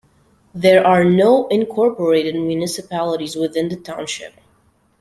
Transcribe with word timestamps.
There 0.55 0.83
are 0.83 1.03
no 1.05 1.47
incorporated 1.49 2.33
municipalities 2.33 3.35
within 3.35 3.69
the 3.69 3.75
township. 3.75 4.33